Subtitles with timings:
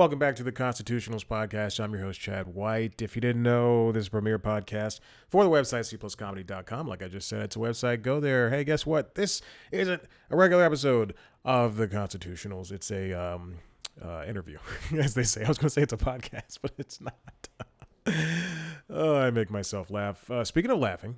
[0.00, 1.78] Welcome back to the Constitutionals podcast.
[1.78, 3.02] I'm your host, Chad White.
[3.02, 6.88] If you didn't know, this is a premiere podcast for the website, cpluscomedy.com.
[6.88, 8.00] Like I just said, it's a website.
[8.00, 8.48] Go there.
[8.48, 9.14] Hey, guess what?
[9.14, 9.42] This
[9.72, 11.12] isn't a regular episode
[11.44, 12.72] of the Constitutionals.
[12.72, 13.56] It's a um,
[14.02, 14.56] uh, interview,
[14.98, 15.44] as they say.
[15.44, 17.48] I was going to say it's a podcast, but it's not.
[18.88, 20.30] oh, I make myself laugh.
[20.30, 21.16] Uh, speaking of laughing,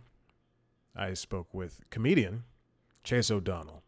[0.96, 2.42] I spoke with comedian
[3.04, 3.84] Chase O'Donnell.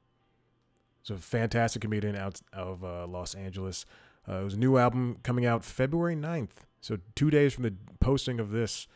[1.02, 3.86] He's a fantastic comedian out of uh, Los Angeles.
[4.28, 6.66] Uh, it was a new album coming out February 9th.
[6.80, 8.86] So, two days from the posting of this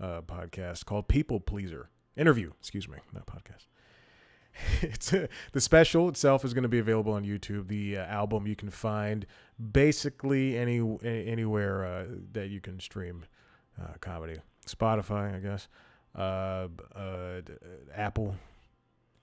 [0.00, 1.90] uh, podcast called People Pleaser.
[2.16, 3.66] Interview, excuse me, not podcast.
[4.82, 7.68] It's uh, the special itself is going to be available on YouTube.
[7.68, 9.24] The uh, album you can find
[9.72, 13.24] basically any anywhere uh, that you can stream
[13.80, 14.38] uh, comedy.
[14.66, 15.68] Spotify, I guess,
[17.94, 18.36] Apple,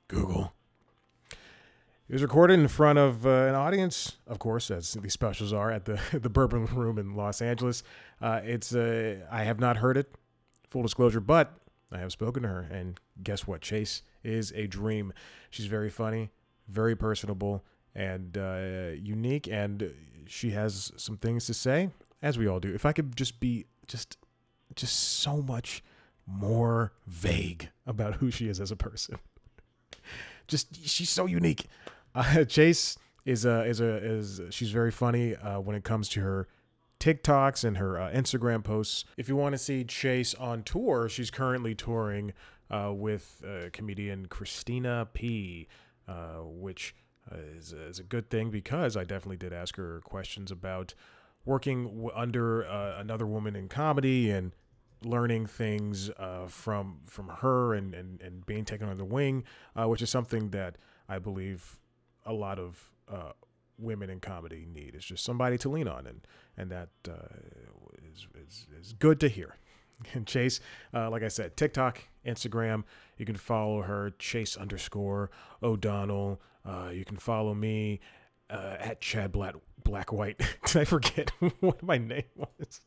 [0.08, 0.54] Google.
[2.08, 5.72] It was recorded in front of uh, an audience, of course, as these specials are
[5.72, 7.82] at the the Bourbon Room in Los Angeles.
[8.22, 10.14] Uh, it's uh, I have not heard it,
[10.70, 11.54] full disclosure, but
[11.92, 13.62] I have spoken to her, and guess what?
[13.62, 15.14] Chase is a dream.
[15.50, 16.30] She's very funny,
[16.68, 19.92] very personable, and uh, unique, and
[20.28, 21.90] she has some things to say,
[22.22, 22.72] as we all do.
[22.72, 24.18] If I could just be just
[24.76, 25.84] just so much
[26.28, 29.18] more vague about who she is as a person.
[30.48, 31.68] Just she's so unique.
[32.14, 36.22] Uh, Chase is a is a is she's very funny uh, when it comes to
[36.22, 36.48] her
[37.00, 39.06] TikToks and her uh, Instagram posts.
[39.18, 42.34] If you want to see Chase on tour, she's currently touring
[42.70, 45.68] uh, with uh, comedian Christina P,
[46.08, 46.96] uh, which
[47.58, 50.94] is, is, a good thing because I definitely did ask her questions about
[51.44, 54.52] working w- under another woman in comedy and
[55.06, 56.10] learning things
[56.48, 59.44] from from her and, and, and being taken under the wing,
[59.76, 61.80] which is something that I believe
[62.26, 63.32] a lot of uh,
[63.78, 64.96] women in comedy need.
[64.96, 66.22] It's just somebody to lean on, and
[66.58, 67.14] and that uh,
[68.12, 69.56] is, is, is good to hear.
[70.14, 70.60] And Chase,
[70.94, 72.84] uh, like I said, TikTok, Instagram,
[73.18, 75.32] you can follow her, Chase underscore
[75.64, 76.42] O'Donnell.
[76.66, 78.02] Uh, you can follow me
[78.50, 80.38] uh, at Chad Black Black White.
[80.66, 81.30] Did I forget
[81.62, 82.82] what my name was?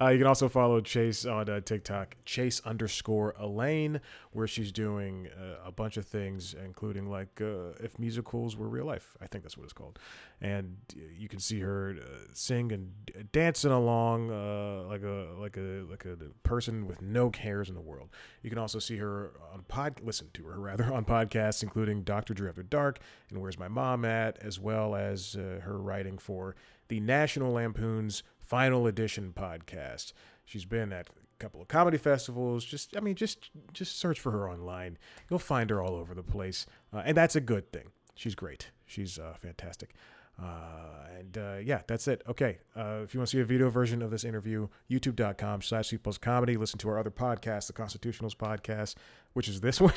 [0.00, 4.00] Uh, you can also follow Chase on uh, TikTok, Chase underscore Elaine,
[4.32, 8.84] where she's doing uh, a bunch of things, including like uh, if musicals were real
[8.84, 9.16] life.
[9.20, 9.98] I think that's what it's called.
[10.40, 10.76] And
[11.16, 12.90] you can see her uh, sing and
[13.32, 17.80] dancing along uh, like a like a like a person with no cares in the
[17.80, 18.10] world.
[18.42, 22.34] You can also see her on pod, listen to her rather on podcasts, including Doctor
[22.34, 23.00] Drew After Dark
[23.30, 26.56] and Where's My Mom At, as well as her writing for
[26.88, 28.22] the National Lampoon's
[28.54, 30.12] Final Edition podcast.
[30.44, 32.64] She's been at a couple of comedy festivals.
[32.64, 34.96] Just, I mean, just just search for her online.
[35.28, 37.88] You'll find her all over the place, uh, and that's a good thing.
[38.14, 38.70] She's great.
[38.86, 39.94] She's uh, fantastic.
[40.40, 42.22] Uh, and uh, yeah, that's it.
[42.28, 42.58] Okay.
[42.76, 45.96] Uh, if you want to see a video version of this interview, youtube.com slash C
[45.96, 46.56] plus comedy.
[46.56, 48.94] Listen to our other podcast, the Constitutionals podcast,
[49.32, 49.94] which is this one.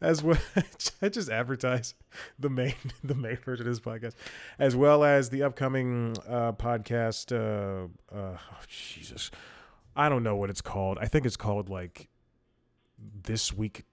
[0.00, 0.38] As well.
[1.02, 1.94] I just advertise
[2.38, 2.74] the main
[3.04, 4.14] the main version of this podcast,
[4.58, 7.32] as well as the upcoming uh, podcast.
[7.32, 9.30] Uh, uh, oh, Jesus,
[9.96, 10.98] I don't know what it's called.
[11.00, 12.08] I think it's called like
[13.22, 13.84] this week.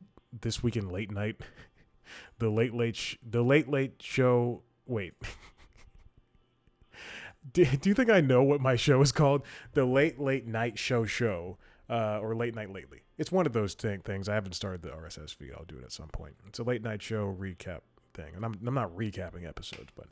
[0.41, 1.41] This week in late night,
[2.39, 4.63] the late late sh- the late late show.
[4.85, 5.13] Wait.
[7.53, 9.43] do, do you think I know what my show is called?
[9.73, 11.57] The late late night show show
[11.89, 13.01] uh, or late night lately.
[13.17, 14.29] It's one of those thing, things.
[14.29, 15.51] I haven't started the RSS feed.
[15.57, 16.35] I'll do it at some point.
[16.47, 17.81] It's a late night show recap
[18.13, 20.07] thing, and I'm I'm not recapping episodes, but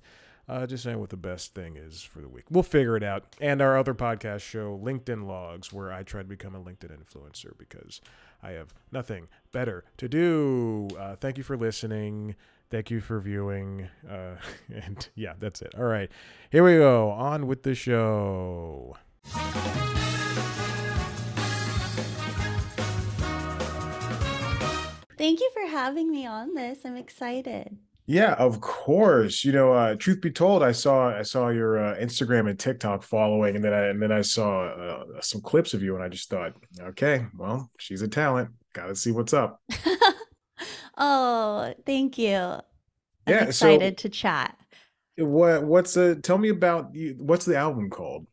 [0.47, 2.45] uh, just saying what the best thing is for the week.
[2.49, 3.23] We'll figure it out.
[3.41, 7.57] And our other podcast show, LinkedIn Logs, where I try to become a LinkedIn influencer
[7.57, 8.01] because
[8.43, 10.87] I have nothing better to do.
[10.97, 12.35] Uh, thank you for listening.
[12.69, 13.87] Thank you for viewing.
[14.09, 14.35] Uh,
[14.73, 15.73] and yeah, that's it.
[15.75, 16.11] All right.
[16.51, 17.09] Here we go.
[17.11, 18.97] On with the show.
[25.25, 26.85] Thank you for having me on this.
[26.85, 27.75] I'm excited.
[28.05, 29.43] Yeah, of course.
[29.43, 33.01] You know, uh, truth be told, I saw I saw your uh, Instagram and TikTok
[33.01, 36.09] following, and then I and then I saw uh, some clips of you, and I
[36.09, 38.51] just thought, okay, well, she's a talent.
[38.73, 39.59] Got to see what's up.
[40.99, 42.35] oh, thank you.
[42.35, 42.61] I'm
[43.25, 44.55] yeah, excited so, to chat.
[45.17, 48.27] What what's a tell me about what's the album called?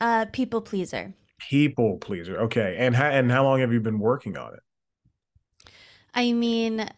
[0.00, 1.14] Uh, People Pleaser.
[1.40, 2.42] People Pleaser.
[2.42, 4.60] Okay, and how and how long have you been working on it?
[6.14, 6.88] I mean,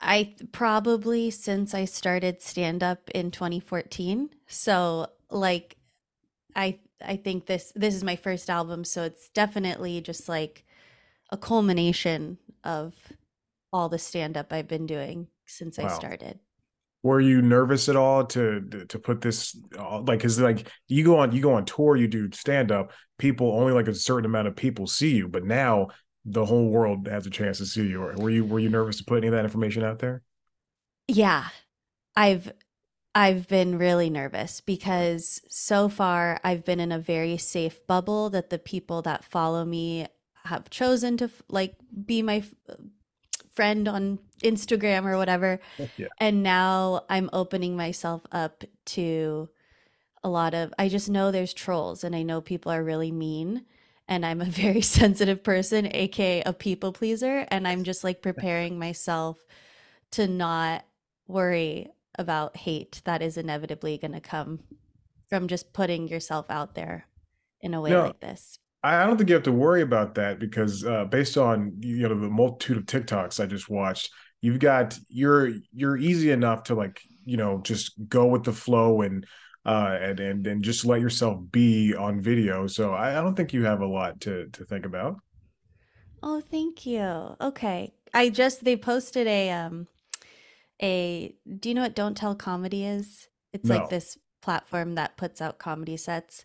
[0.00, 4.30] I probably since I started stand up in 2014.
[4.46, 5.76] So like
[6.54, 10.64] I I think this this is my first album, so it's definitely just like
[11.30, 12.94] a culmination of
[13.72, 15.86] all the stand up I've been doing since wow.
[15.86, 16.38] I started.
[17.02, 21.18] were you nervous at all to to put this uh, like because like you go
[21.18, 24.48] on you go on tour you do stand up people only like a certain amount
[24.48, 25.88] of people see you but now
[26.28, 29.04] the whole world has a chance to see you were you were you nervous to
[29.04, 30.22] put any of that information out there
[31.08, 31.48] yeah
[32.16, 32.52] i've
[33.14, 38.50] i've been really nervous because so far i've been in a very safe bubble that
[38.50, 40.06] the people that follow me
[40.44, 42.42] have chosen to like be my
[43.56, 45.58] friend on Instagram or whatever.
[45.96, 46.08] Yeah.
[46.20, 49.48] And now I'm opening myself up to
[50.22, 53.64] a lot of I just know there's trolls and I know people are really mean
[54.08, 58.78] and I'm a very sensitive person, aka a people pleaser, and I'm just like preparing
[58.78, 59.38] myself
[60.12, 60.84] to not
[61.26, 61.88] worry
[62.18, 64.60] about hate that is inevitably going to come
[65.28, 67.06] from just putting yourself out there
[67.60, 68.58] in a way no, like this.
[68.82, 72.20] I don't think you have to worry about that because uh, based on you know
[72.20, 74.10] the multitude of TikToks I just watched,
[74.40, 79.02] you've got you're you're easy enough to like you know just go with the flow
[79.02, 79.26] and
[79.66, 82.66] uh and and and just let yourself be on video.
[82.66, 85.16] So I, I don't think you have a lot to to think about.
[86.22, 87.36] Oh, thank you.
[87.40, 89.88] Okay, I just they posted a um
[90.82, 93.28] a do you know what Don't Tell Comedy is?
[93.52, 93.76] It's no.
[93.76, 96.44] like this platform that puts out comedy sets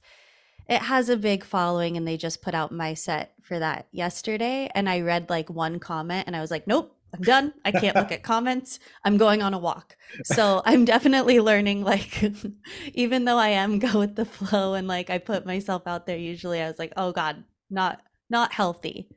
[0.67, 4.69] it has a big following and they just put out my set for that yesterday
[4.73, 7.53] and i read like one comment and i was like nope i'm done.
[7.65, 8.79] I can't look at comments.
[9.03, 9.97] I'm going on a walk.
[10.23, 12.23] So i'm definitely learning like
[12.93, 16.17] even though i am go with the flow and like i put myself out there
[16.17, 19.09] usually i was like oh god not not healthy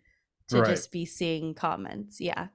[0.49, 0.71] to right.
[0.71, 2.21] just be seeing comments.
[2.21, 2.49] Yeah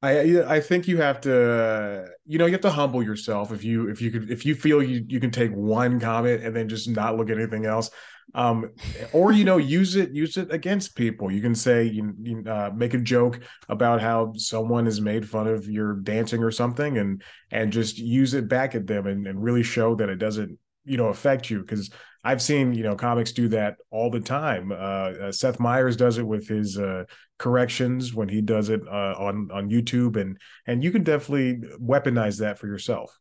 [0.00, 3.88] I I think you have to you know you have to humble yourself if you
[3.88, 6.88] if you could if you feel you you can take one comment and then just
[6.88, 7.90] not look at anything else.
[8.34, 8.72] Um,
[9.12, 11.32] or you know use it use it against people.
[11.32, 15.48] You can say you, you uh, make a joke about how someone has made fun
[15.48, 19.42] of your dancing or something and and just use it back at them and, and
[19.42, 21.60] really show that it doesn't you know affect you.
[21.60, 21.90] Because
[22.24, 26.18] i've seen you know comics do that all the time uh, uh, seth meyers does
[26.18, 27.04] it with his uh,
[27.38, 32.38] corrections when he does it uh, on on youtube and and you can definitely weaponize
[32.38, 33.18] that for yourself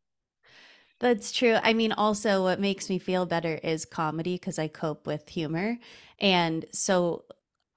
[0.99, 1.57] that's true.
[1.61, 5.77] I mean, also, what makes me feel better is comedy because I cope with humor.
[6.19, 7.25] And so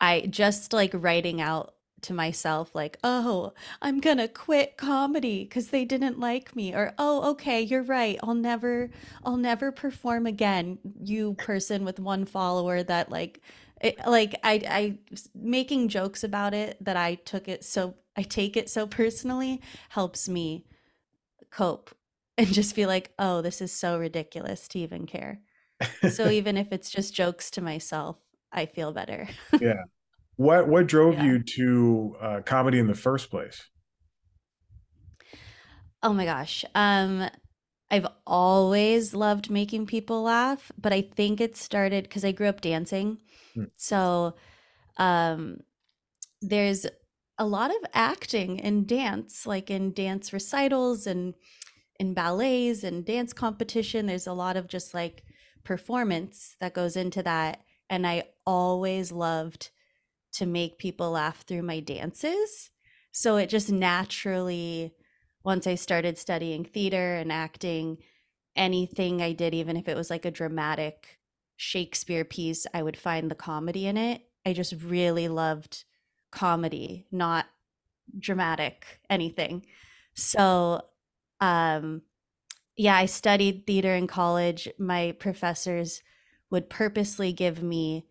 [0.01, 3.53] I just like writing out to myself, like, oh,
[3.83, 6.75] I'm going to quit comedy because they didn't like me.
[6.75, 8.19] Or, oh, okay, you're right.
[8.23, 8.91] I'll never,
[9.25, 10.79] I'll never perform again.
[11.03, 13.41] You person with one follower that like,
[13.81, 14.99] it, like I, I
[15.35, 20.29] making jokes about it that I took it so I take it so personally helps
[20.29, 20.67] me
[21.51, 21.95] cope
[22.37, 25.41] and just be like, oh, this is so ridiculous to even care.
[26.11, 28.17] so even if it's just jokes to myself,
[28.53, 29.29] I feel better.
[29.61, 29.85] yeah.
[30.41, 31.25] What what drove yeah.
[31.25, 33.63] you to uh, comedy in the first place?
[36.03, 36.65] Oh my gosh.
[36.75, 37.29] Um
[37.91, 42.63] I've always loved making people laugh, but I think it started cuz I grew up
[42.63, 43.19] dancing.
[43.53, 43.65] Hmm.
[43.77, 44.35] So
[44.97, 45.59] um
[46.41, 46.87] there's
[47.37, 51.35] a lot of acting in dance, like in dance recitals and
[51.99, 55.23] in ballets and dance competition there's a lot of just like
[55.65, 57.61] performance that goes into that
[57.91, 59.71] and i always loved
[60.33, 62.71] to make people laugh through my dances.
[63.13, 64.95] So it just naturally
[65.43, 67.99] once i started studying theater and acting
[68.57, 71.19] anything i did even if it was like a dramatic
[71.57, 74.23] shakespeare piece i would find the comedy in it.
[74.47, 75.85] I just really loved
[76.31, 77.47] comedy not
[78.19, 79.67] dramatic anything.
[80.15, 80.83] So
[81.41, 82.03] um,
[82.77, 84.69] yeah, I studied theater in college.
[84.79, 86.03] My professors
[86.51, 88.07] would purposely give me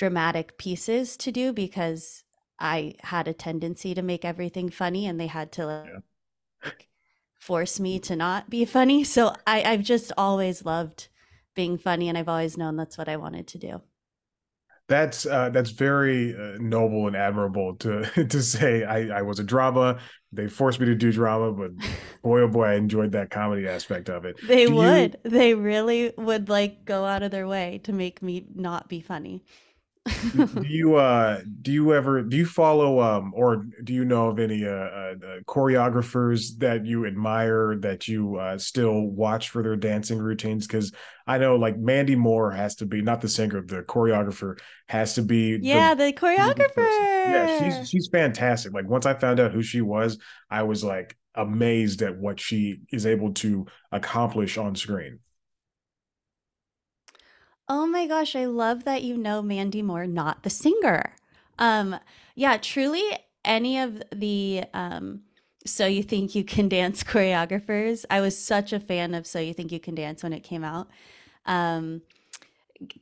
[0.00, 2.24] dramatic pieces to do because
[2.58, 5.90] I had a tendency to make everything funny and they had to like,
[6.64, 6.70] yeah.
[7.38, 9.04] force me to not be funny.
[9.04, 11.08] So I, I've just always loved
[11.54, 13.82] being funny and I've always known that's what I wanted to do
[14.88, 18.82] that's uh, that's very uh, noble and admirable to to say.
[18.82, 20.00] I, I was a drama.
[20.32, 21.70] They forced me to do drama, but
[22.24, 24.36] boy oh boy, I enjoyed that comedy aspect of it.
[24.48, 25.16] They do would.
[25.24, 29.00] You, they really would like go out of their way to make me not be
[29.00, 29.44] funny
[30.06, 34.38] do you uh do you ever do you follow um or do you know of
[34.38, 35.14] any uh, uh,
[35.46, 40.66] choreographers that you admire that you uh still watch for their dancing routines?
[40.66, 40.92] Because
[41.26, 45.22] i know like mandy moore has to be not the singer the choreographer has to
[45.22, 48.72] be yeah the, the choreographer yeah she's she's fantastic.
[48.72, 50.18] Like once i found out who she was
[50.50, 55.20] i was like amazed at what she is able to accomplish on screen
[57.72, 61.14] Oh my gosh, I love that you know Mandy Moore, not the singer.
[61.56, 61.94] Um,
[62.34, 63.04] yeah, truly
[63.44, 65.20] any of the um
[65.64, 68.04] So You Think You Can Dance choreographers.
[68.10, 70.64] I was such a fan of So You Think You Can Dance when it came
[70.64, 70.88] out.
[71.46, 72.02] Um,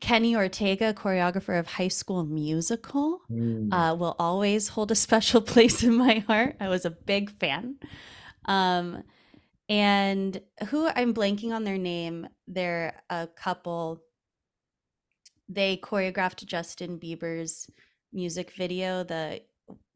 [0.01, 3.73] Kenny Ortega, choreographer of High School Musical, Mm.
[3.73, 6.57] uh, will always hold a special place in my heart.
[6.61, 7.77] I was a big fan.
[8.45, 9.03] Um,
[9.69, 12.27] and who I'm blanking on their name.
[12.47, 14.03] They're a couple.
[15.49, 17.71] They choreographed Justin Bieber's
[18.13, 19.41] music video, the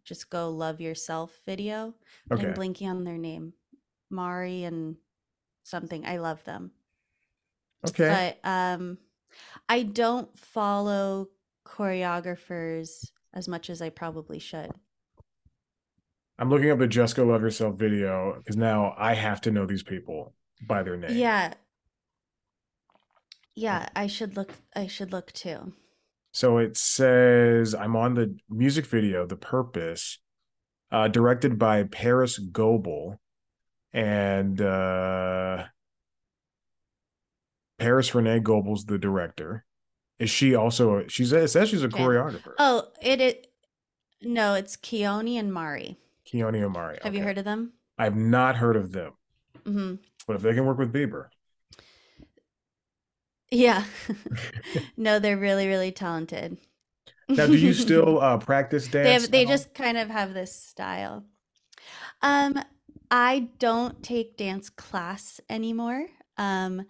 [0.05, 1.95] Just Go Love Yourself video.
[2.31, 2.47] Okay.
[2.47, 3.53] I'm blanking on their name.
[4.11, 4.97] Mari and
[5.63, 6.07] something.
[6.07, 6.73] I love them.
[7.89, 8.37] Okay.
[8.43, 8.99] But um
[9.69, 11.29] I don't follow
[11.67, 14.71] choreographers as much as I probably should.
[16.39, 19.67] I'm looking up the Just Go Love Yourself video because now I have to know
[19.67, 20.35] these people
[20.67, 21.17] by their name.
[21.17, 21.55] Yeah.
[23.55, 25.73] Yeah, I should look I should look too.
[26.33, 30.19] So it says I'm on the music video, The Purpose,
[30.91, 33.19] uh, directed by Parris Goebel.
[33.95, 35.65] And uh,
[37.79, 39.65] Parris Renee Goebel's the director.
[40.19, 41.99] Is she also, a, she's, it says she's a Okay.
[42.03, 42.53] choreographer.
[42.59, 43.47] Oh, it it
[44.23, 45.99] no, it's Keone and Mari.
[46.27, 46.99] Keone Omari.
[47.03, 47.73] Have you heard of them?
[47.99, 49.13] I've not heard of them,
[49.65, 49.97] Mm-hmm.
[50.27, 51.27] but if they can work with Bieber,
[53.53, 53.85] Yeah.
[54.97, 56.57] no, they're really, really talented.
[57.29, 59.05] now do you still uh, practice dance?
[59.05, 61.25] they have, they just kind of have this style.
[62.23, 62.59] Um,
[63.11, 66.07] I don't take dance class anymore.
[66.39, 66.87] Um,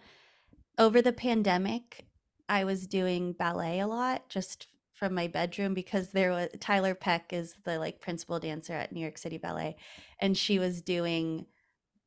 [0.78, 2.06] over the pandemic,
[2.48, 7.32] I was doing ballet a lot just from my bedroom because there was Tiler Peck
[7.32, 9.74] is the like principal dancer at New York City Ballet,
[10.20, 11.46] and she was doing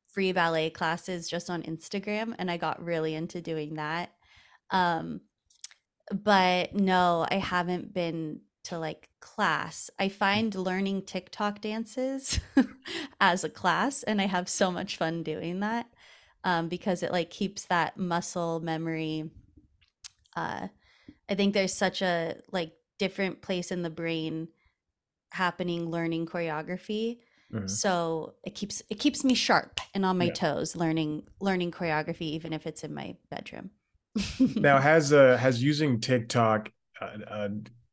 [0.07, 4.11] free ballet classes just on Instagram, and I got really into doing that.
[4.71, 5.21] Um,
[6.11, 9.89] but no, I haven't been to like class.
[9.99, 12.39] I find learning TikTok dances
[13.19, 15.87] as a class, and I have so much fun doing that
[16.43, 19.29] um, because it like keeps that muscle memory.
[20.35, 20.67] Uh,
[21.29, 24.49] I think there's such a like different place in the brain
[25.31, 27.19] happening learning choreography
[27.51, 27.67] Mhm.
[27.69, 30.33] so it keeps it keeps me sharp and on my Yeah.
[30.33, 33.71] toes learning learning choreography even if it's in my bedroom
[34.55, 36.69] now has uh has using tiktok
[37.01, 37.49] uh, uh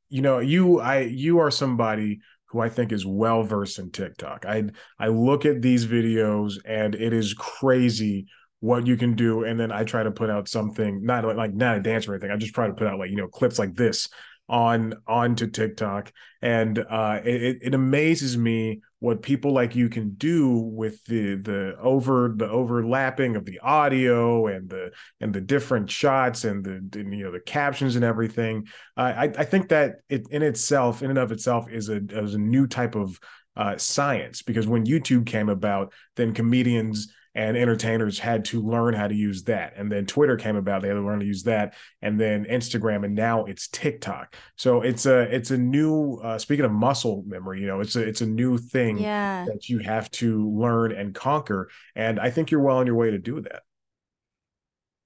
[0.09, 4.45] you know you i you are somebody who i think is well versed in tiktok.
[4.47, 4.65] I
[4.99, 8.27] i look at these videos and it is crazy
[8.61, 9.43] what you can do.
[9.45, 12.31] And then i try to put out something not like, not a dance or anything.
[12.31, 14.09] I just try to put out like you know clips like this
[14.49, 16.13] on onto tiktok.
[16.43, 21.75] And uh it, it amazes me what people like you can do with the the
[21.81, 27.01] over the overlapping of the audio and the and the different shots and the, the
[27.01, 28.65] you know the captions and everything.
[28.97, 32.35] Uh, I I think that it in itself, in and of itself, is a is
[32.35, 33.19] a new type of
[33.57, 39.09] uh, science because when YouTube came about, then comedians and entertainers had to learn how
[39.09, 41.75] to use that, and then Twitter came about, they had to learn to use that,
[42.03, 44.37] and then Instagram, and now it's TikTok.
[44.57, 46.17] So it's a it's a new.
[46.23, 49.69] Uh, speaking of muscle memory, you know, it's a it's a new thing yeah that
[49.69, 53.19] you have to learn and conquer, and I think you're well on your way to
[53.19, 53.63] do that.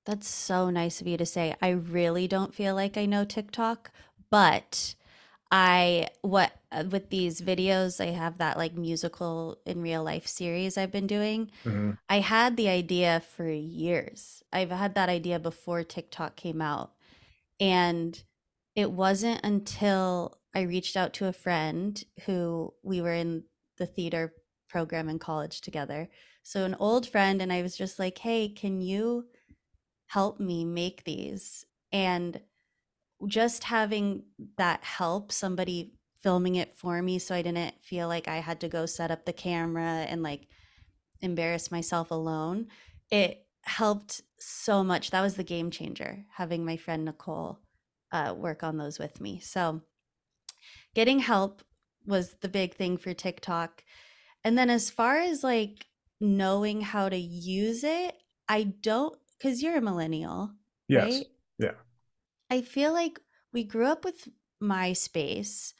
[0.04, 3.90] that's so nice of you to say i really don't feel like i know tiktok
[4.30, 4.95] but
[5.50, 10.76] i what uh, with these videos i have that like musical in real life series
[10.76, 11.98] i've been doing Mhm.
[12.08, 14.42] I had the idea for years.
[14.52, 16.92] I've had that idea before TikTok came out.
[17.60, 18.22] And
[18.74, 23.44] it wasn't until I reached out to a friend who we were in
[23.78, 24.34] the theater
[24.68, 26.08] program in college together.
[26.42, 29.26] So, an old friend, and I was just like, hey, can you
[30.06, 31.64] help me make these?
[31.92, 32.40] And
[33.26, 34.25] just having
[34.58, 38.68] that help, somebody filming it for me, so I didn't feel like I had to
[38.68, 40.49] go set up the camera and like
[41.20, 42.68] embarrass myself alone
[43.11, 47.58] it helped so much that was the game changer having my friend nicole
[48.12, 49.80] uh, work on those with me so
[50.94, 51.62] getting help
[52.06, 53.82] was the big thing for tiktok
[54.44, 55.87] and then as far as like
[56.20, 60.50] knowing how to use it i don't because you're a millennial
[60.88, 61.18] Yes.
[61.18, 61.26] right
[61.58, 61.73] Yeah.
[62.50, 63.20] I feel like
[63.52, 64.28] we grew up with
[64.62, 65.72] myspace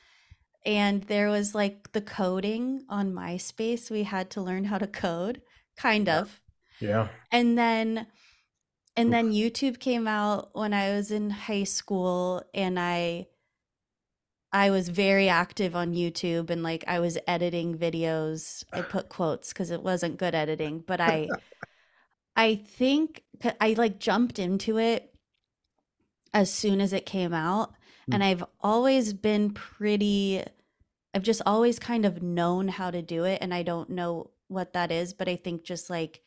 [0.67, 5.41] and there was like the coding on myspace we had to learn how to code
[5.77, 6.41] kind of.
[6.81, 7.09] Yeah.
[7.33, 8.07] and then
[8.97, 13.27] and then youtube came out when i was in high school and i
[14.53, 18.63] i was very active on youtube and like i was editing videos.
[18.75, 21.29] I put quotes because it wasn't good editing but i
[22.37, 23.23] i think
[23.59, 25.16] i like jumped into it
[26.35, 27.75] as soon as it came out
[28.07, 28.15] hmm.
[28.15, 30.43] and i've always been pretty
[31.15, 34.73] i've just always kind of known how to do it and i don't know what
[34.73, 36.21] that is, but I think just like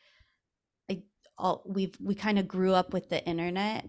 [0.90, 1.02] I
[1.38, 3.88] all we've we kind of grew up with the internet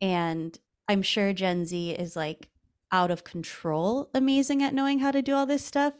[0.00, 2.48] and I'm sure Gen Z is like
[2.92, 5.94] out of control amazing at knowing how to do all this stuff,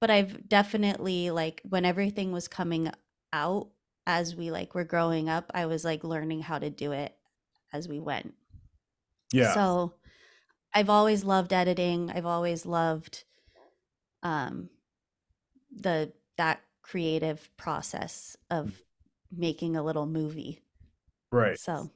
[0.00, 2.90] but I've definitely like when everything was coming
[3.32, 3.68] out
[4.06, 7.16] as we like were growing up, I was like learning how to do it
[7.72, 8.34] as we went.
[9.32, 9.54] Yeah.
[9.54, 9.94] So
[10.72, 12.10] I've always loved editing.
[12.10, 13.24] I've always loved
[14.22, 14.68] um
[15.74, 18.82] the that creative process of
[19.36, 20.62] making a little movie.
[21.32, 21.58] right.
[21.58, 21.90] So,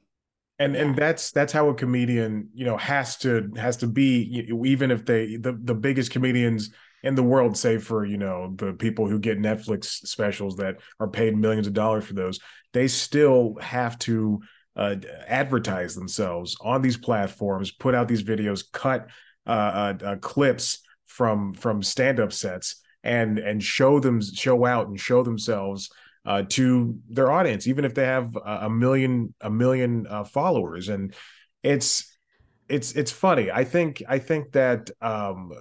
[0.57, 4.91] and and that's that's how a comedian you know has to has to be even
[4.91, 6.71] if they the the biggest comedians
[7.03, 11.07] in the world say for you know the people who get netflix specials that are
[11.07, 12.39] paid millions of dollars for those
[12.73, 14.41] they still have to
[14.79, 14.95] uh,
[15.27, 19.09] advertise themselves on these platforms put out these videos cut
[19.45, 24.97] uh, uh, uh, clips from from stand-up sets and and show them show out and
[24.97, 25.89] show themselves
[26.25, 30.87] uh, to their audience, even if they have a, million a million uh, followers.
[30.87, 31.13] And
[31.63, 32.15] it's
[32.69, 33.51] it's it's funny.
[33.51, 35.51] I think I think that um,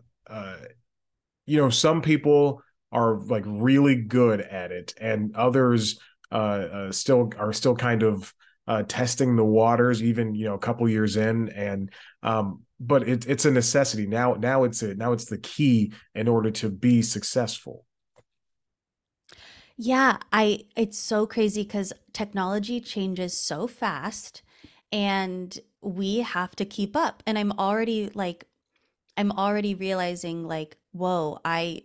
[1.46, 5.98] you know some people are like really good at it, and others
[6.90, 8.34] still are still kind of
[8.68, 11.48] uh, testing the waters, even you know a couple years in.
[11.50, 14.34] And um, but it, it's a necessity now.
[14.34, 17.86] Now it's a now it's the key in order to be successful.
[19.76, 24.42] yeah, I it's so crazy cuz technology changes so fast
[24.92, 27.22] and we have to keep up.
[27.26, 28.46] And I'm already like
[29.18, 31.84] I'm already realizing like, whoa, I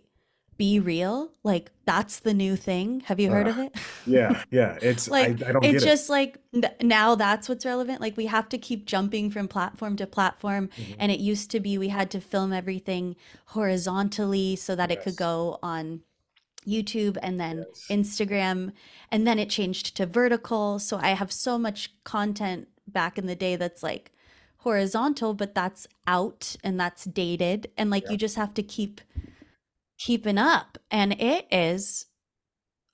[0.58, 3.00] BeReal, like that's the new thing.
[3.06, 3.74] Have you heard Uh, of it?
[4.06, 4.78] yeah, yeah.
[4.82, 5.86] It's Like I don't get it's it.
[5.86, 8.00] just like n- now that's what's relevant.
[8.00, 10.68] Like we have to keep jumping from platform to platform.
[10.76, 10.96] Mhm.
[10.98, 15.16] And it used to be we had to film everything horizontally so that it could
[15.16, 16.02] go on
[16.66, 17.86] YouTube and then Yes.
[17.90, 18.72] Instagram.
[19.10, 20.78] And then it changed to vertical.
[20.78, 24.12] So I have so much content back in the day that's like
[24.58, 27.70] horizontal, but that's out and that's dated.
[27.76, 28.12] And like Yeah.
[28.12, 29.00] you just have to keep
[30.04, 30.78] keeping up.
[30.90, 32.06] And it is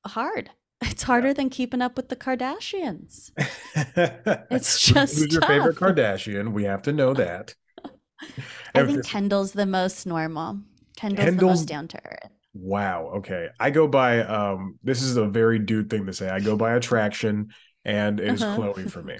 [0.06, 0.50] hard.
[0.82, 1.06] It's Yeah.
[1.08, 3.32] harder than keeping up with the Kardashians.
[4.50, 5.76] It's just who's your favorite.
[5.76, 6.52] Kardashian?
[6.52, 7.54] We have to know that.
[8.74, 10.60] I think Kendall's the most normal.
[10.96, 12.32] Kendall's the Kendall's most down to earth.
[12.54, 13.12] wow.
[13.18, 13.48] Okay.
[13.58, 16.30] I go by um this is a very dude thing to say.
[16.30, 17.50] I go by attraction
[17.84, 18.56] and it is Uh-huh.
[18.72, 19.18] Khloe for me.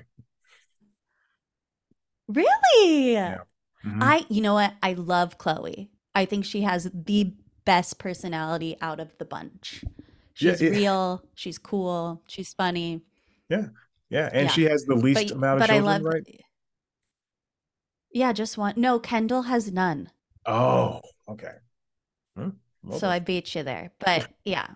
[2.29, 3.13] Really?
[3.13, 3.39] Yeah.
[3.85, 3.99] Mhm.
[4.03, 4.75] I, you know what?
[4.83, 5.89] I love Khloe.
[6.15, 9.85] I think she has the best personality out of the bunch.
[10.35, 10.71] She's yeah.
[10.71, 11.25] real.
[11.35, 12.23] She's cool.
[12.27, 13.03] She's funny.
[13.49, 13.67] Yeah.
[14.09, 14.31] Yeah.
[14.33, 14.53] And Yeah.
[14.53, 16.03] she has the least But amount of but I love.
[16.03, 16.41] right?
[18.13, 18.75] Yeah, just one.
[18.77, 20.11] No, Kendall has none.
[20.47, 21.55] Oh, okay.
[22.37, 22.51] Hmm,
[22.97, 23.09] So.
[23.09, 23.93] I beat you there.
[23.99, 24.69] But yeah.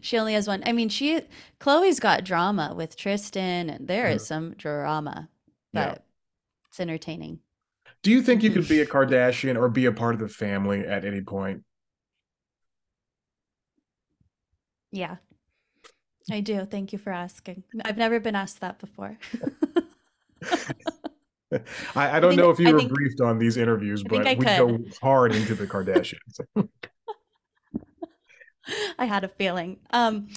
[0.00, 0.62] She only has one.
[0.64, 1.20] I mean, she
[1.60, 4.26] Khloe's got drama with Tristan, and there is Mhm.
[4.26, 5.28] some drama,
[5.74, 5.90] Yeah.
[5.90, 6.04] but
[6.68, 7.40] it's entertaining.
[8.02, 10.80] Do you think you could be a Kardashian or be a part of the family
[10.86, 11.64] at any point?
[14.92, 15.16] Yeah,
[16.30, 16.64] I do.
[16.64, 17.62] Thank you for asking.
[17.84, 19.16] I've never been asked that before.
[21.94, 24.08] I, I don't think- know if you I were think- briefed on these interviews, I
[24.08, 26.40] but we go hard into the Kardashians.
[28.98, 29.78] I had a feeling.
[29.90, 30.28] Um,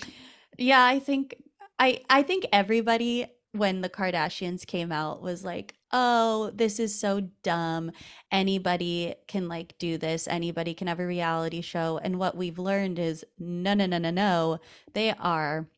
[0.58, 1.36] yeah, I think
[1.80, 7.21] I I think everybody when the Kardashians came out was like, "Oh, this is so
[7.43, 7.91] dumb.
[8.32, 10.27] Anybody can like do this.
[10.27, 14.10] Anybody can have a reality show." And what we've learned is no, no, no, no,
[14.12, 14.60] no.
[14.93, 15.69] They are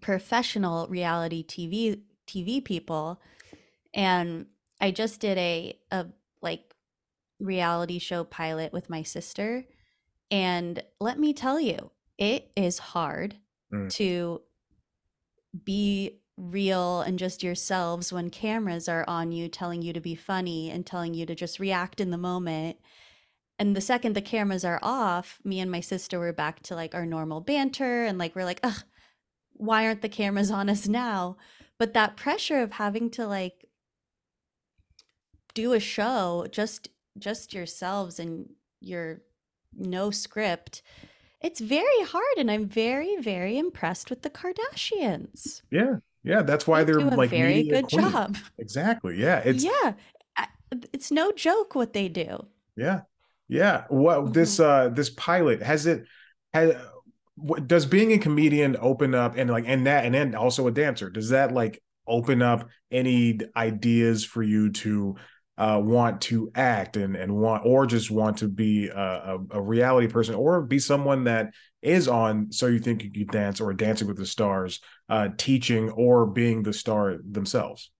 [0.00, 3.20] professional reality TV TV people.
[3.94, 4.46] And
[4.80, 6.06] I just did a a
[6.42, 6.74] like
[7.40, 9.64] reality show pilot with my sister
[10.30, 13.36] and let me tell you, it is hard
[13.72, 13.88] Mm.
[13.94, 14.42] to
[15.64, 20.70] be real and just yourselves when cameras are on you, telling you to be funny
[20.70, 22.78] and telling you to just react in the moment.
[23.58, 26.94] And the second the cameras are off, me and my sister were back to like
[26.94, 28.82] our normal banter and like we're like, ugh,
[29.52, 31.36] why aren't the cameras on us now?
[31.78, 33.66] But that pressure of having to like
[35.54, 38.48] do a show just just yourselves and
[38.80, 39.20] your
[39.76, 40.82] no script
[41.40, 46.42] it's very hard and i'm very very impressed with the kardashians yeah, yeah.
[46.42, 48.12] That's why they they're do a like very good queens.
[48.12, 49.16] job Exactly.
[49.20, 49.38] Yeah.
[49.44, 49.94] It's yeah
[50.92, 53.02] it's no joke what they do yeah,
[53.48, 53.84] yeah.
[53.88, 54.62] What this Mm-hmm.
[54.62, 56.04] uh this pilot has it
[56.54, 56.74] has
[57.36, 60.70] what does being a comedian open up and like and that and then also a
[60.70, 65.16] dancer does that like open up any ideas for you to
[65.60, 70.08] uh, want to act and and want or just want to be a, a, reality
[70.08, 74.08] person or be someone that is on so you think you could dance or dancing
[74.08, 77.90] with the stars uh, teaching or being the star themselves?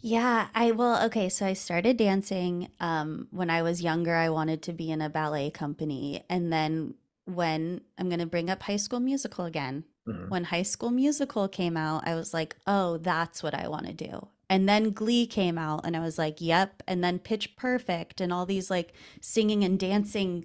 [0.00, 4.62] Yeah i will okay so i started dancing um, when i was younger i wanted
[4.62, 6.24] to be in a ballet company.
[6.30, 6.94] And then
[7.26, 9.84] when i'm going to bring up high school musical again.
[10.08, 10.30] Mm-hmm.
[10.30, 13.92] when high school musical came out i was like oh that's what i want to
[13.92, 16.82] do and then Glee came out, and I was like, yep.
[16.86, 20.44] And then Pitch Perfect and all these like singing and dancing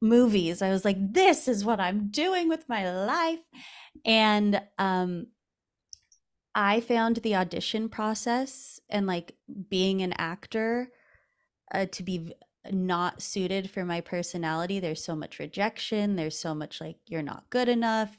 [0.00, 0.62] movies.
[0.62, 3.40] I was like, this is what I'm doing with my life.
[4.06, 5.26] And um,
[6.54, 9.34] I found the audition process and like
[9.68, 10.88] being an actor
[11.74, 12.32] uh, to be
[12.72, 14.80] not suited for my personality.
[14.80, 16.16] There's so much rejection.
[16.16, 18.16] There's so much like you're not good enough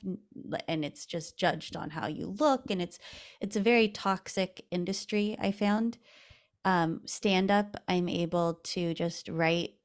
[0.68, 3.00] and it's just judged on how you look and it's
[3.42, 5.98] it's a very toxic industry I found.
[6.66, 9.76] Um stand up I'm able to just write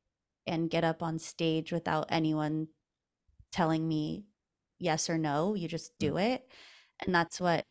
[0.47, 2.69] and get up on stage without anyone
[3.53, 4.25] telling me
[4.79, 5.55] yes or no.
[5.55, 6.35] You just do mm.
[6.35, 6.49] it.
[7.05, 7.65] And that's what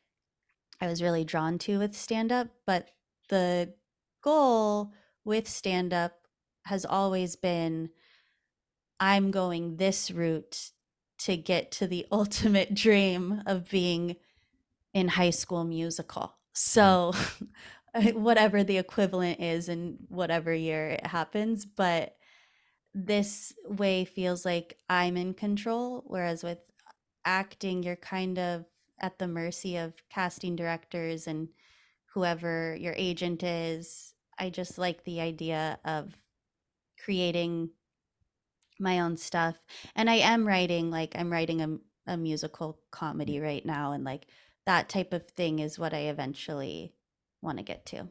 [0.80, 2.90] I was really drawn to with stand up, but
[3.30, 3.74] the
[4.22, 6.21] goal with stand up
[6.66, 7.90] has always been
[9.00, 10.72] I'm going this route
[11.20, 14.18] to get to the ultimate dream of being
[14.94, 16.36] in high school musical.
[16.54, 17.14] So
[18.14, 22.16] whatever the equivalent is in whatever year it happens, but
[22.94, 26.58] this way feels like I'm in control whereas with
[27.24, 28.66] acting you're kind of
[29.00, 31.48] at the mercy of casting directors and
[32.14, 34.14] whoever your agent is.
[34.38, 36.18] I just like the idea of
[37.04, 37.70] creating
[38.80, 39.56] my own stuff
[39.96, 44.26] and i am writing like i'm writing a, a musical comedy right now and like
[44.66, 46.94] that type of thing is what i eventually
[47.42, 48.08] want to get to.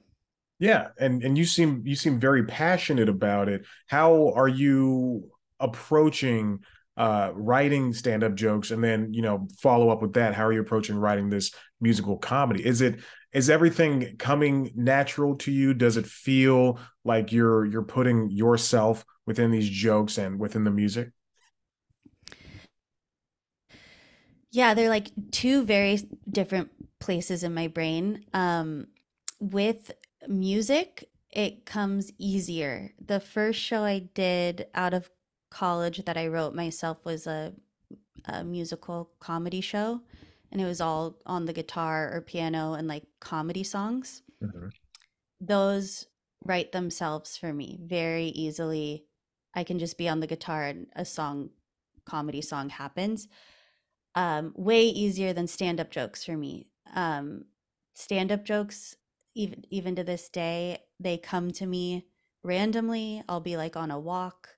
[0.59, 3.65] Yeah and and you seem you seem very passionate about it.
[3.87, 6.61] How are you approaching
[6.97, 8.71] uh writing stand-up jokes?
[8.71, 12.19] And then you know follow up with that how are you approaching writing this musical
[12.19, 12.65] comedy?
[12.65, 13.01] Is it
[13.33, 15.75] is everything coming natural to you?
[15.75, 21.11] Does it feel like you're you're putting yourself within these jokes and within the music?
[24.51, 25.99] Yeah they're like two very
[26.31, 28.25] different places in my brain.
[28.35, 28.89] Um
[29.41, 29.93] with
[30.29, 32.91] music it comes easier.
[33.05, 35.11] The first show i did out of
[35.51, 37.53] college that i wrote myself was a,
[38.27, 40.01] a musical comedy show
[40.53, 44.23] and it was all on the guitar or piano and like comedy songs.
[44.43, 44.69] Mm-hmm.
[45.41, 46.07] Those
[46.45, 49.05] write themselves for me very easily.
[49.55, 51.51] I can just be on the guitar and a song,
[52.05, 53.29] comedy song happens.
[54.15, 56.67] Um, way easier than stand up jokes for me.
[56.95, 57.45] Um,
[57.95, 58.97] stand up jokes,
[59.37, 62.07] even even to this day, they come to me
[62.43, 63.23] randomly.
[63.29, 64.49] I'll be like on a walk,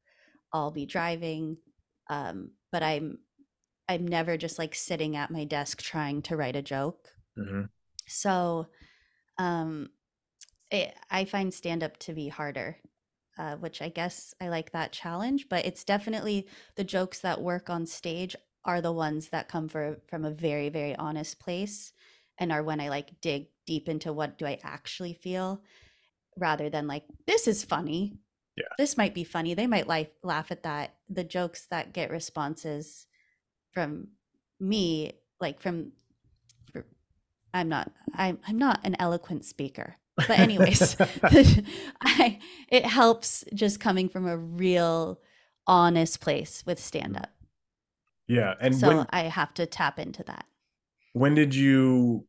[0.52, 1.58] I'll be driving,
[2.08, 3.18] um, but I'm
[3.92, 7.08] I'm never just like sitting at my desk trying to write a joke.
[7.38, 7.62] Mm-hmm.
[8.08, 8.68] So,
[9.38, 9.90] um,
[10.70, 12.78] it, I find stand up to be harder,
[13.38, 15.48] uh, which I guess I like that challenge.
[15.50, 20.00] But it's definitely the jokes that work on stage are the ones that come for,
[20.08, 21.92] from a very very honest place,
[22.38, 25.62] and are when I like dig deep into what do I actually feel,
[26.38, 28.16] rather than like this is funny.
[28.56, 28.64] Yeah.
[28.78, 29.54] This might be funny.
[29.54, 30.94] They might like laugh at that.
[31.08, 33.06] The jokes that get responses
[33.72, 34.08] from
[34.60, 35.92] me like from
[37.54, 39.96] i'm not i'm, I'm not an eloquent speaker.
[40.16, 40.96] But anyways
[42.02, 45.20] I, it helps just coming from a real
[45.66, 47.30] honest place with stand up
[48.26, 50.44] yeah and so when, i have to tap into that.
[51.14, 52.26] When did you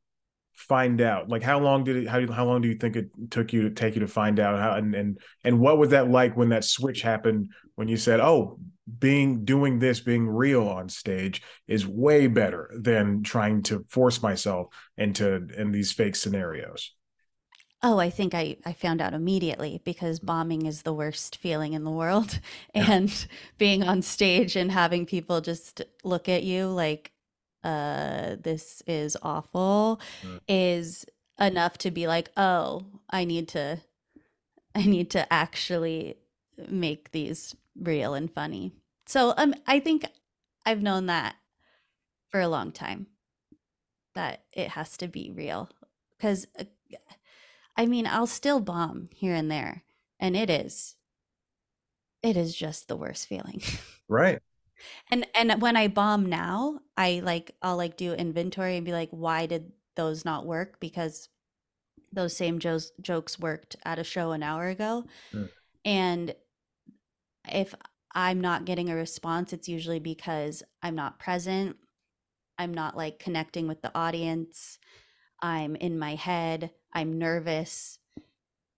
[0.53, 1.29] find out?
[1.29, 3.69] Like how long did it how, how long do you think it took you to
[3.71, 4.59] take you to find out?
[4.59, 8.19] How and and and what was that like when that switch happened when you said
[8.19, 8.59] oh
[8.99, 14.67] being doing this being real on stage is way better than trying to force myself
[14.97, 16.93] into in these fake scenarios.
[17.81, 21.83] Oh i think i i found out immediately because bombing is the worst feeling in
[21.83, 22.39] the world.
[22.73, 27.11] And being on stage and having people just look at you like
[27.63, 30.39] uh this is awful mm.
[30.47, 31.05] is
[31.39, 33.79] enough to be like oh i need to
[34.75, 36.17] i need to actually
[36.69, 38.73] make these real and funny.
[39.05, 40.05] So um, I think
[40.65, 41.35] I've known that
[42.29, 43.07] for a long time
[44.15, 45.69] that it has to be real
[46.17, 46.65] because uh,
[47.75, 49.83] I mean I'll still bomb here and there,
[50.19, 50.95] and it is
[52.21, 53.61] it is just the worst feeling.
[54.09, 54.39] Right.
[55.09, 59.09] and and when I bomb now, I like I'll like do inventory and be like,
[59.11, 60.79] why did those not work?
[60.81, 61.29] Because
[62.11, 65.05] those same jo- jokes worked at a show an hour ago.
[65.33, 65.49] Mm.
[65.85, 66.35] And
[67.53, 67.73] if
[68.13, 71.77] I'm not getting a response, it's usually because I'm not present.
[72.57, 74.77] I'm not like connecting with the audience.
[75.41, 76.71] I'm in my head.
[76.93, 77.97] I'm nervous.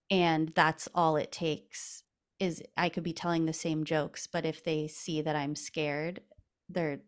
[0.09, 2.03] And that's all it takes
[2.39, 6.21] is I could be telling the same jokes, but if they see that I'm scared,
[6.69, 6.99] they're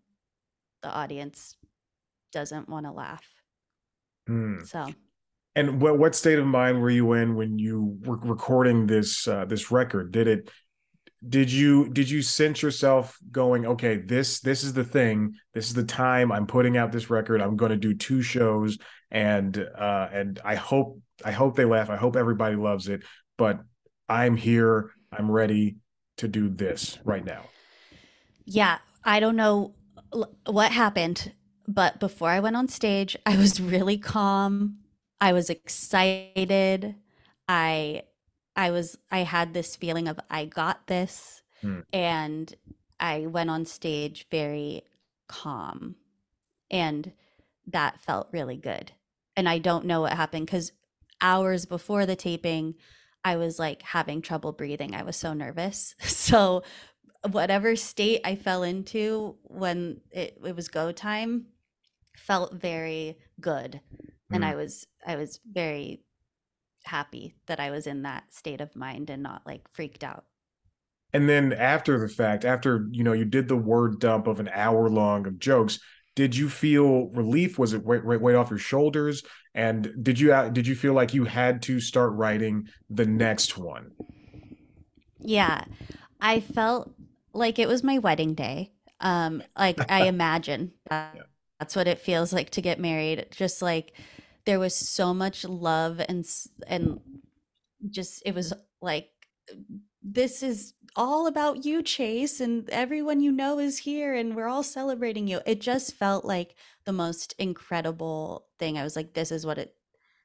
[0.83, 1.55] the audience
[2.31, 3.25] doesn't want to laugh.
[4.27, 4.59] Hmm.
[4.63, 4.93] So
[5.55, 9.45] And what what state of mind were you in when you were recording this uh,
[9.45, 10.11] this record?
[10.11, 10.51] Did it
[11.27, 15.73] did you did you sense yourself going, okay, this this is the thing, this is
[15.73, 17.41] the time I'm putting out this record.
[17.41, 18.77] I'm going to do two shows,
[19.09, 21.89] and uh, and I hope I hope they laugh.
[21.89, 23.03] I hope everybody loves it.
[23.37, 23.59] But
[24.07, 24.91] I'm here.
[25.11, 25.77] I'm ready
[26.17, 27.43] to do this right now.
[28.45, 29.73] Yeah, I don't know
[30.45, 31.33] what happened,
[31.67, 34.77] but before I went on stage, I was really calm.
[35.19, 36.95] I was excited.
[37.47, 38.03] I
[38.57, 41.79] I was I had this feeling of I got this Hmm.
[41.93, 42.53] and
[42.99, 44.83] I went on stage very
[45.27, 45.95] calm.
[46.69, 47.13] And
[47.67, 48.91] that felt really good.
[49.35, 50.71] And I don't know what happened cuz
[51.21, 52.75] hours before the taping,
[53.23, 54.95] I was like having trouble breathing.
[54.95, 55.95] I was so nervous.
[56.03, 56.63] So
[57.31, 61.47] whatever state I fell into when it, it was go time
[62.17, 63.81] felt very good.
[64.31, 64.47] And Mm.
[64.47, 66.01] I was I was very
[66.87, 70.25] happy that I was in that state of mind and not like freaked out.
[71.13, 74.49] And then after the fact, after you know you did the word dump of an
[74.53, 75.79] hour long of jokes,
[76.15, 77.57] did you feel relief?
[77.57, 79.23] Was it weight, weight, weight off your shoulders?
[79.55, 83.57] And did you uh, did you feel like you had to start writing the next
[83.57, 83.91] one?
[85.19, 85.63] Yeah.
[86.21, 86.91] I felt
[87.33, 88.71] like it was my wedding day.
[88.99, 91.23] Um like I imagine that, Yeah.
[91.59, 93.27] that's what it feels like to get married.
[93.31, 93.93] Just like
[94.47, 96.25] there was so much love and
[96.67, 97.01] and
[97.89, 99.09] just it was like
[100.01, 104.63] this is all about you chase and everyone you know is here and we're all
[104.63, 105.41] celebrating you.
[105.45, 106.55] It just felt like
[106.85, 108.77] the most incredible thing.
[108.77, 109.75] I was like this is what it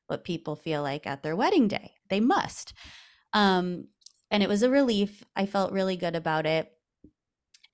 [0.06, 1.94] what people feel like at their wedding day.
[2.08, 2.74] They must.
[3.32, 3.88] Um
[4.30, 5.24] and it was a relief.
[5.34, 6.70] I felt really good about it.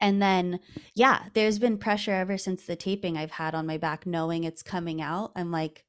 [0.01, 0.61] And then
[0.95, 4.63] yeah there's been pressure ever since the taping i've had on my back knowing it's
[4.63, 5.33] coming out.
[5.37, 5.85] I'm like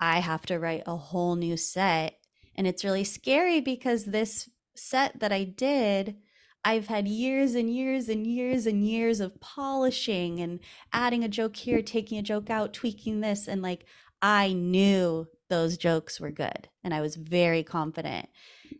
[0.00, 2.16] i have to write a whole new set
[2.56, 6.16] and it's really scary because this set that I did,
[6.64, 10.60] I've had years and years and years and years of polishing and
[10.92, 13.48] adding a joke here, taking a joke out, tweaking this.
[13.48, 13.86] And like,
[14.20, 18.28] I knew those jokes were good and I was very confident.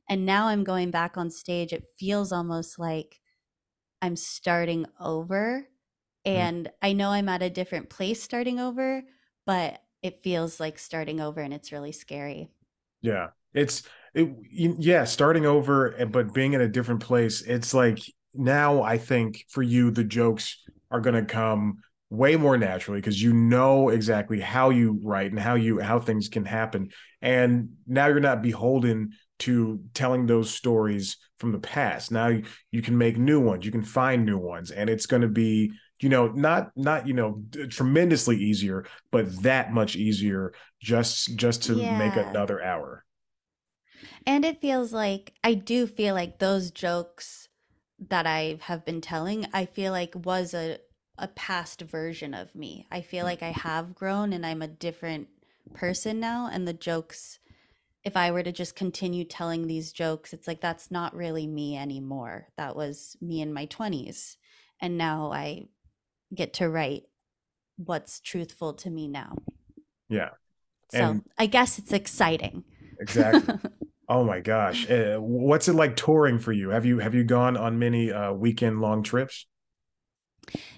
[0.09, 1.73] And now I'm going back on stage.
[1.73, 3.21] It feels almost like
[4.03, 5.67] I'm starting over.
[6.27, 6.37] Mm-hmm.
[6.37, 9.03] And I know I'm at a different place starting over,
[9.47, 12.51] but it feels like starting over and it's really scary.
[13.03, 13.83] Yeah, it's
[14.15, 17.43] it, yeah, starting over, but being in a different place.
[17.43, 17.99] It's like
[18.35, 21.79] now I think for you the jokes are going to come
[22.11, 26.29] way more naturally because you know exactly how you write and how you how things
[26.29, 26.91] can happen,
[27.23, 32.11] and now you're not beholden to telling those stories from the past.
[32.11, 35.23] Now you, you can make new ones, you can find new ones, and it's going
[35.23, 41.37] to be you know not not you know tremendously easier, but that much easier just
[41.37, 43.05] just to make another hour.
[44.27, 47.49] And it feels like I do feel like those jokes
[48.09, 50.79] that I have been telling, I feel like was a
[51.19, 52.87] a past version of me.
[52.91, 55.29] I feel like I have grown and I'm a different
[55.75, 57.39] person now and the jokes
[58.03, 61.77] if I were to just continue telling these jokes, it's like that's not really me
[61.77, 62.49] anymore.
[62.57, 64.37] That was me in my 20s.
[64.81, 65.67] And now I
[66.35, 67.05] get to write
[67.77, 69.37] what's truthful to me now.
[70.09, 70.31] Yeah,
[70.93, 72.65] So And- I guess it's exciting.
[73.01, 73.55] exactly.
[74.09, 76.71] oh my gosh, uh, what's it like touring for you?
[76.71, 79.47] Have you have you gone on many uh, weekend long trips?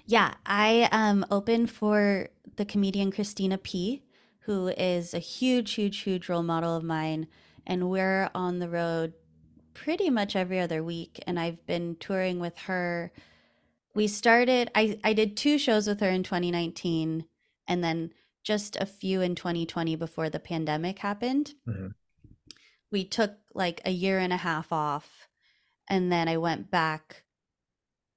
[0.05, 4.03] Yeah, I um open for the comedian Christina P,
[4.41, 7.27] who is a huge, huge, huge role model of mine,
[7.65, 9.13] and we're on the road
[9.73, 11.23] pretty much every other week.
[11.25, 13.11] And I've been touring with her.
[13.95, 14.71] We started.
[14.75, 17.25] I I did two shows with her in 2019,
[17.67, 21.53] and then just a few in 2020 before the pandemic happened.
[21.67, 21.93] Mhm.
[22.91, 25.27] We took like a year and a half off,
[25.87, 27.23] and then I went back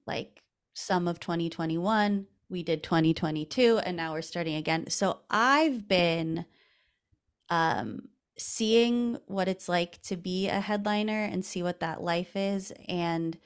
[0.05, 0.41] like
[0.73, 6.45] some of 2021 we did 2022 and now we're starting again so i've been
[7.49, 12.71] um seeing what it's like to be a headliner and see what that life is
[12.87, 13.37] and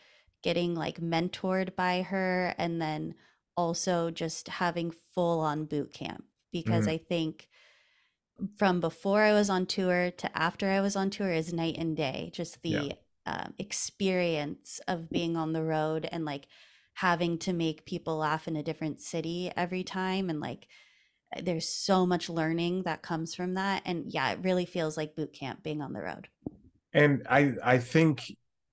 [0.44, 3.16] getting like mentored by her and then
[3.58, 6.90] also just having full on boot camp because Mm.
[6.90, 7.48] i think
[8.58, 11.96] from before I was on tour to after I was on tour is night and
[11.96, 12.32] day.
[12.34, 12.96] Just the Yeah.
[13.26, 16.48] um, experience of being on the road and like
[16.96, 20.30] having to make people laugh in a different city every time.
[20.30, 20.68] And like,
[21.42, 23.84] there's so much learning that comes from that.
[23.86, 26.28] And yeah, it really feels like boot camp being on the road.
[26.94, 28.24] And I I think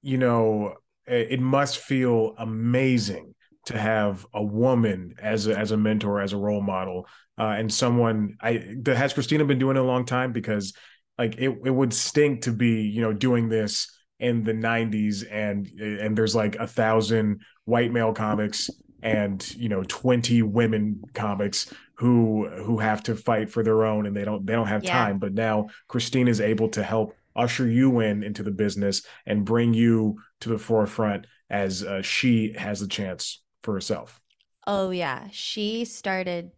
[0.02, 0.76] you know
[1.08, 3.34] it it must feel amazing
[3.66, 7.06] to have a woman as a, as a mentor, as a role model,
[7.38, 8.36] uh, and someone.
[8.40, 10.72] I the, has Christina been doing it a long time because
[11.18, 13.90] like it it would stink to be you know doing this
[14.20, 18.68] in the 90s and and there's like a thousand white male comics
[19.02, 24.16] and you know 20 women comics who who have to fight for their own and
[24.16, 24.90] they don't they don't have Yeah.
[24.92, 29.46] time but now christine is able to help usher you in into the business and
[29.46, 34.20] bring you to the forefront as uh, she has the chance for herself
[34.66, 35.28] Oh, yeah.
[35.30, 36.52] She started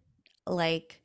[0.46, 1.02] like,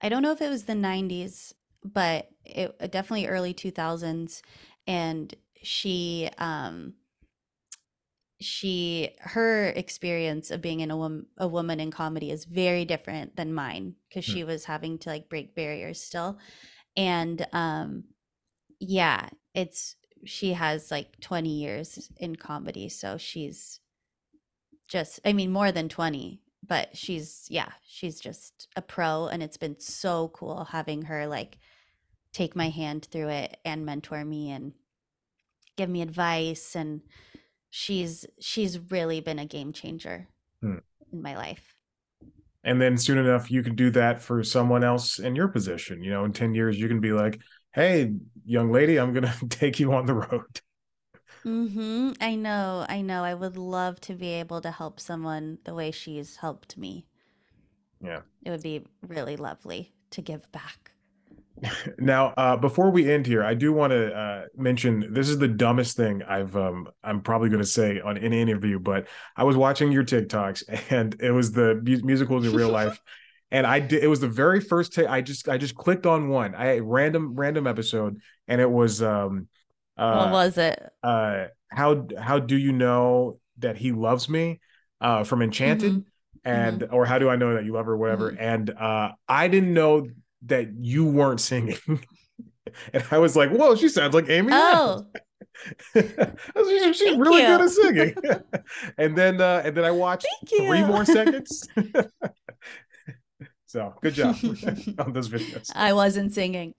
[0.00, 1.54] I don't know if it was the 90s,
[1.84, 4.42] but it uh, definitely early 2000s.
[4.86, 6.94] And she, um,
[8.40, 13.36] she, her experience of being in a, wom- a woman in comedy is very different
[13.36, 14.32] than mine because Hmm.
[14.32, 16.38] she was having to like break barriers still.
[16.96, 18.04] And, um,
[18.82, 22.88] yeah, it's, she has like 20 years in comedy.
[22.88, 23.80] So she's,
[24.88, 29.56] just I mean more than 20 but she's yeah she's just a pro and it's
[29.56, 31.58] been so cool having her like
[32.32, 34.72] take my hand through it and mentor me and
[35.76, 37.00] give me advice and
[37.70, 40.28] she's she's really been a game changer
[40.62, 40.78] Hmm.
[41.12, 41.74] in my life
[42.64, 46.10] and then soon enough you can do that for someone else in your position you
[46.10, 47.40] know in 10 years you can be like
[47.72, 48.12] hey
[48.44, 50.60] young lady i'm gonna take you on the road.
[51.44, 52.12] Mm-hmm.
[52.20, 53.24] I know I know.
[53.24, 57.06] I would love to be able to help someone the way she's helped me.
[58.00, 58.22] Yeah.
[58.44, 60.92] it would be really lovely to give back.
[61.98, 65.48] Now uh before we end here i do want to uh mention this is the
[65.48, 69.06] dumbest thing i've um i'm probably going to say on any interview but
[69.36, 73.00] i was watching your tiktoks and it was the mu- musicals in real life
[73.52, 76.54] and i did it was the very first i just i just clicked on one.
[76.56, 79.46] I random random episode and it was um
[79.96, 80.82] uh what was it?
[81.04, 84.60] uh how how do you know that he loves me
[85.00, 85.92] uh from enchanted?
[85.92, 86.04] Mhm.
[86.44, 88.30] and or how do i know that you love her whatever.
[88.30, 90.08] And uh i didn't know
[90.46, 91.78] that you weren't singing.
[92.94, 95.04] And i was like whoa she sounds like amy oh.
[95.94, 97.48] She's, she's really you.
[97.48, 98.14] good at singing.
[98.98, 101.68] And then uh and then i watched three more seconds
[103.72, 104.36] so good job
[104.98, 106.74] on those videos I wasn't singing.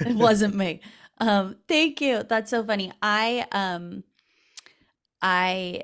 [0.00, 0.80] It wasn't me.
[1.18, 2.22] Um, thank you.
[2.22, 2.92] That's so funny.
[3.02, 4.04] I um
[5.20, 5.82] I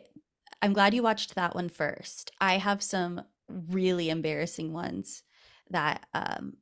[0.60, 2.30] I'm glad you watched that one first.
[2.40, 5.24] I have some really embarrassing ones
[5.70, 6.58] that um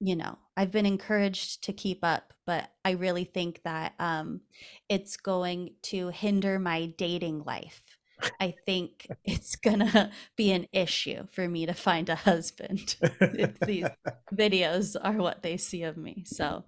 [0.00, 4.40] you know, I've been encouraged to keep up, but I really think that um
[4.88, 7.82] it's going to hinder my dating life.
[8.40, 13.86] I think it's gonna be an issue for me to find a husband if these
[14.34, 16.24] videos are what they see of me.
[16.26, 16.64] So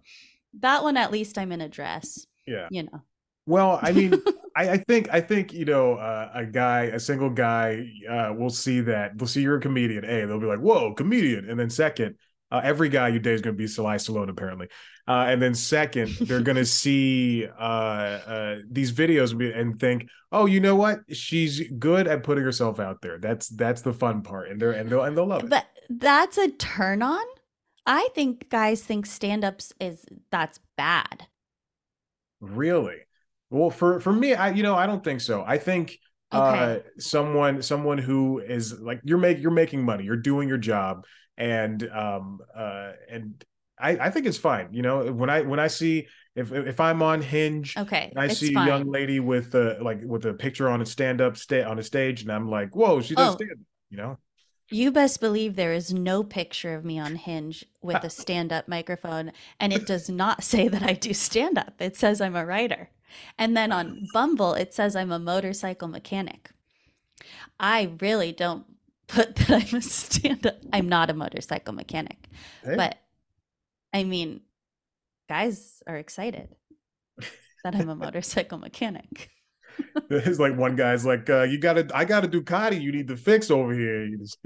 [0.60, 3.02] that one, at least I'm in a dress, yeah you know.
[3.46, 4.12] Well, I mean,
[4.56, 8.50] I, I think I think you know uh, a guy, a single guy, uh, will
[8.50, 10.04] see that they'll see you're a comedian.
[10.04, 12.16] A, they'll be like, "Whoa, comedian!" And then second,
[12.50, 14.68] uh, every guy you date is going to be Sly Stallone apparently.
[15.06, 20.46] Uh, and then second, they're going to see uh, uh, these videos and think, "Oh,
[20.46, 21.00] you know what?
[21.14, 23.18] She's good at putting herself out there.
[23.18, 25.50] That's that's the fun part." And they're and they'll and they'll love it.
[25.50, 27.24] But that's a turn on.
[27.86, 31.26] I think guys think stand ups is that's bad.
[32.40, 32.96] Really?
[33.50, 35.42] Well, for for me, I you know I don't think so.
[35.46, 35.98] I think
[36.30, 36.82] uh Okay.
[36.98, 41.04] someone someone who is like you're making you're making money, you're doing your job,
[41.38, 43.42] and um uh and
[43.80, 44.68] I I think it's fine.
[44.72, 47.76] You know when I when I see if if I'm on Hinge.
[47.76, 48.12] Okay.
[48.16, 48.68] I see fine.
[48.68, 51.78] a young lady with a like with a picture on a stand up stay on
[51.78, 53.36] a stage, and I'm like, whoa, she does Oh.
[53.36, 53.58] stand up,
[53.90, 54.18] you know?
[54.70, 58.68] You best believe there is no picture of me on Hinge with a stand up
[58.68, 61.80] microphone, and it does not say that I do stand up.
[61.80, 62.90] It says I'm a writer.
[63.38, 66.50] And then on Bumble, it says I'm a motorcycle mechanic.
[67.58, 68.64] I really don't
[69.08, 70.58] put that I'm a stand up.
[70.72, 72.28] I'm not a motorcycle mechanic,
[72.64, 72.76] Hey.
[72.76, 72.98] but
[73.92, 74.42] I mean,
[75.28, 76.48] guys are excited
[77.64, 79.30] that I'm a motorcycle mechanic.
[80.08, 83.16] There's like one guy's like, uh, you gotta I got a Ducati, you need to
[83.16, 84.08] fix over here.
[84.18, 84.38] Just,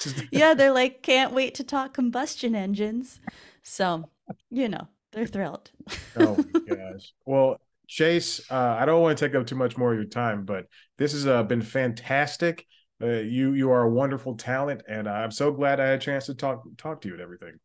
[0.00, 3.20] just yeah, they're like, can't wait to talk combustion engines.
[3.62, 4.10] So,
[4.50, 5.70] you know, they're thrilled.
[6.16, 6.36] Oh
[6.68, 7.12] gosh.
[7.24, 10.44] Well, Chase, uh, I don't want to take up too much more of your time,
[10.44, 10.66] but
[10.98, 12.66] this has uh, been fantastic.
[13.04, 16.24] Uh, you you are a wonderful talent, and I'm so glad I had a chance
[16.26, 17.58] to talk talk to you and everything.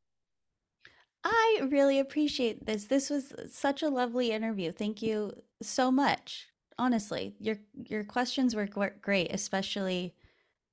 [1.24, 2.86] I really appreciate this.
[2.86, 4.72] This was such a lovely interview.
[4.72, 6.48] Thank you so much.
[6.78, 8.68] Honestly, your your questions were
[9.02, 10.14] great, especially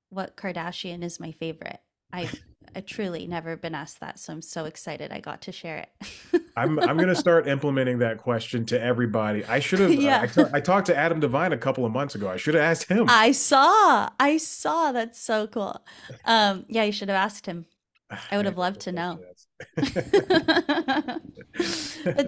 [0.09, 1.79] what Kardashian is my favorite.
[2.11, 2.29] I
[2.77, 5.89] I truly never been asked that, so I'm so excited I got to share it.
[6.55, 9.43] I'm I'm gonna start implementing that question to everybody.
[9.45, 9.91] I should have.
[9.97, 10.27] Yeah.
[10.37, 12.29] I, I talked to Adam Devine a couple of months ago.
[12.29, 13.07] I should have asked him.
[13.09, 14.09] I saw.
[14.19, 14.91] I saw.
[14.91, 15.83] That's so cool.
[16.25, 17.65] Um, yeah, you should have asked him.
[18.11, 19.19] I would have loved to know.
[19.75, 19.91] but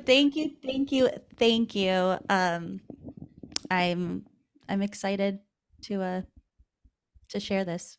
[0.08, 2.18] thank you, thank you, thank you.
[2.28, 2.82] Um,
[3.70, 4.26] I'm
[4.68, 5.41] I'm excited
[5.84, 6.22] to uh
[7.30, 7.99] to share this.